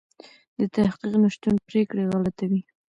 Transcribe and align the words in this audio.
د 0.59 0.61
تحقیق 0.75 1.13
نشتون 1.23 1.55
پرېکړې 1.67 2.03
غلطوي. 2.11 2.61